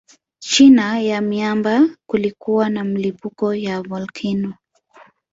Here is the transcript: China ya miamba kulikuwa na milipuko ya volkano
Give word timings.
China 0.39 0.99
ya 1.01 1.21
miamba 1.21 1.89
kulikuwa 2.09 2.69
na 2.69 2.83
milipuko 2.83 3.53
ya 3.55 3.81
volkano 3.81 4.53